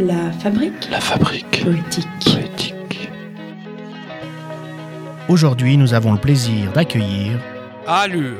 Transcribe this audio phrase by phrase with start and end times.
[0.00, 2.08] La fabrique La fabrique poétique.
[2.24, 3.10] poétique.
[5.28, 7.38] Aujourd'hui, nous avons le plaisir d'accueillir
[7.86, 8.38] Allure.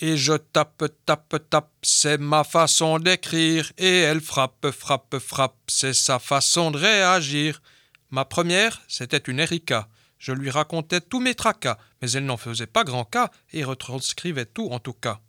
[0.00, 5.94] Et je tape, tape, tape, c'est ma façon d'écrire, et elle frappe, frappe, frappe, c'est
[5.94, 7.62] sa façon de réagir.
[8.10, 9.88] Ma première, c'était une Erika.
[10.18, 14.46] Je lui racontais tous mes tracas, mais elle n'en faisait pas grand cas et retranscrivait
[14.46, 15.20] tout en tout cas.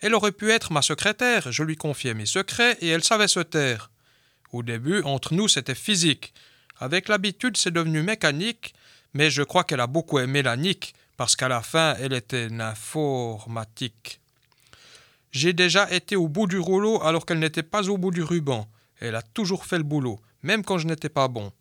[0.00, 3.40] Elle aurait pu être ma secrétaire, je lui confiais mes secrets et elle savait se
[3.40, 3.90] taire.
[4.52, 6.32] Au début, entre nous, c'était physique.
[6.78, 8.74] Avec l'habitude, c'est devenu mécanique,
[9.14, 12.48] mais je crois qu'elle a beaucoup aimé la nique, parce qu'à la fin, elle était
[12.60, 14.20] informatique.
[15.32, 18.68] J'ai déjà été au bout du rouleau alors qu'elle n'était pas au bout du ruban.
[19.00, 21.52] Elle a toujours fait le boulot, même quand je n'étais pas bon.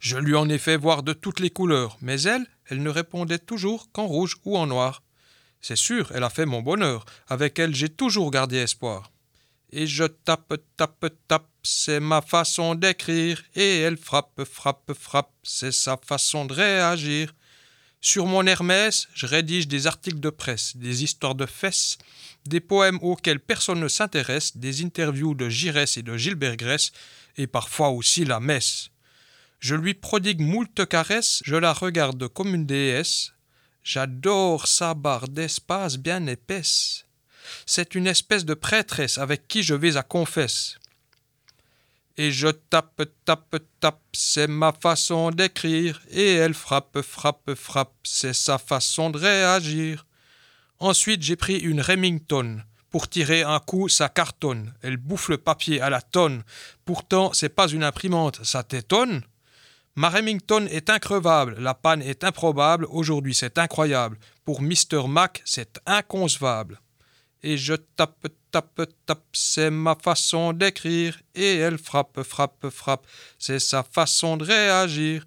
[0.00, 3.38] Je lui en ai fait voir de toutes les couleurs, mais elle, elle ne répondait
[3.38, 5.02] toujours qu'en rouge ou en noir.
[5.60, 7.04] C'est sûr, elle a fait mon bonheur.
[7.28, 9.10] Avec elle, j'ai toujours gardé espoir.
[9.70, 13.42] Et je tape, tape, tape, c'est ma façon d'écrire.
[13.54, 17.34] Et elle frappe, frappe, frappe, c'est sa façon de réagir.
[18.00, 21.98] Sur mon Hermès, je rédige des articles de presse, des histoires de fesses,
[22.46, 26.92] des poèmes auxquels personne ne s'intéresse, des interviews de Giresse et de Gilbert Grèce,
[27.36, 28.90] et parfois aussi la messe.
[29.58, 33.32] Je lui prodigue moult caresses, je la regarde comme une déesse.
[33.82, 37.06] J'adore sa barre d'espace bien épaisse.
[37.64, 40.78] C'est une espèce de prêtresse avec qui je vais à confesse.
[42.18, 48.32] Et je tape, tape, tape, c'est ma façon d'écrire, et elle frappe, frappe, frappe, c'est
[48.32, 50.06] sa façon de réagir.
[50.78, 52.62] Ensuite, j'ai pris une Remington.
[52.90, 54.72] Pour tirer un coup, ça cartonne.
[54.80, 56.42] Elle bouffe le papier à la tonne.
[56.86, 59.22] Pourtant, c'est pas une imprimante, ça t'étonne?
[59.94, 64.18] Ma Remington est increvable, la panne est improbable, aujourd'hui c'est incroyable.
[64.44, 65.08] Pour Mr.
[65.08, 66.80] Mac, c'est inconcevable.
[67.48, 73.06] Et je tape, tape, tape, c'est ma façon d'écrire, et elle frappe, frappe, frappe,
[73.38, 75.24] c'est sa façon de réagir.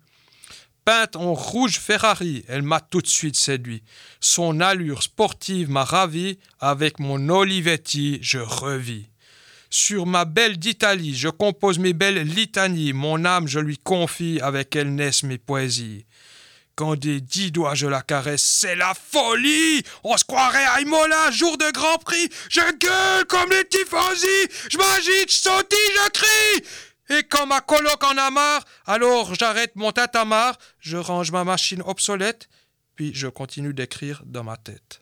[0.84, 3.84] Peinte en rouge Ferrari, elle m'a tout de suite séduit.
[4.20, 9.08] Son allure sportive m'a ravi, avec mon Olivetti, je revis.
[9.70, 14.76] Sur ma belle d'Italie, je compose mes belles litanies, mon âme je lui confie, avec
[14.76, 16.06] elle naissent mes poésies.
[16.80, 19.84] Quand des dix doigts je la caresse, c'est la folie.
[20.06, 22.30] On se croirait à Imola, jour de Grand Prix.
[22.50, 27.18] Je gueule comme les tifosi Je m'agite, je sautille, je crie.
[27.18, 31.82] Et quand ma coloc en a marre, alors j'arrête mon tatamar, je range ma machine
[31.86, 32.48] obsolète,
[32.96, 35.02] puis je continue d'écrire dans ma tête.